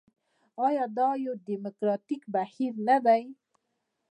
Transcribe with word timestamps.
آیا 0.67 0.85
دا 0.97 1.09
یو 1.25 1.33
ډیموکراټیک 1.47 2.21
بهیر 2.33 2.73
نه 2.87 2.97
دی؟ 3.05 3.23